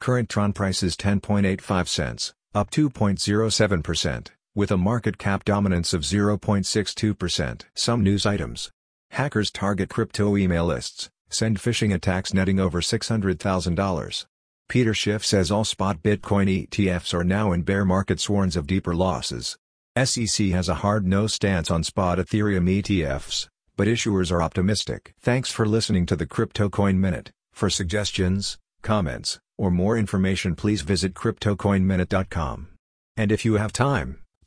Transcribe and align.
Current 0.00 0.28
Tron 0.28 0.52
price 0.52 0.82
is 0.82 0.96
10.85 0.96 1.88
cents, 1.88 2.32
up 2.54 2.70
2.07%, 2.70 4.28
with 4.60 4.70
a 4.70 4.76
market 4.76 5.16
cap 5.16 5.42
dominance 5.42 5.94
of 5.94 6.02
0.62%. 6.02 7.62
Some 7.72 8.02
news 8.02 8.26
items. 8.26 8.70
Hackers 9.12 9.50
target 9.50 9.88
crypto 9.88 10.36
email 10.36 10.66
lists, 10.66 11.08
send 11.30 11.58
phishing 11.58 11.94
attacks 11.94 12.34
netting 12.34 12.60
over 12.60 12.82
$600,000. 12.82 14.26
Peter 14.68 14.92
Schiff 14.92 15.24
says 15.24 15.50
all 15.50 15.64
spot 15.64 16.02
Bitcoin 16.02 16.68
ETFs 16.68 17.14
are 17.14 17.24
now 17.24 17.52
in 17.52 17.62
bear 17.62 17.86
markets 17.86 18.28
warns 18.28 18.54
of 18.54 18.66
deeper 18.66 18.94
losses. 18.94 19.56
SEC 19.96 20.48
has 20.48 20.68
a 20.68 20.82
hard 20.84 21.06
no 21.06 21.26
stance 21.26 21.70
on 21.70 21.82
spot 21.82 22.18
Ethereum 22.18 22.68
ETFs, 22.68 23.48
but 23.78 23.88
issuers 23.88 24.30
are 24.30 24.42
optimistic. 24.42 25.14
Thanks 25.22 25.50
for 25.50 25.64
listening 25.64 26.04
to 26.04 26.16
the 26.16 26.26
Crypto 26.26 26.68
Coin 26.68 27.00
Minute. 27.00 27.30
For 27.54 27.70
suggestions, 27.70 28.58
comments, 28.82 29.38
or 29.56 29.70
more 29.70 29.96
information 29.96 30.54
please 30.54 30.82
visit 30.82 31.14
CryptoCoinMinute.com. 31.14 32.68
And 33.16 33.32
if 33.32 33.46
you 33.46 33.54
have 33.54 33.72
time, 33.72 34.19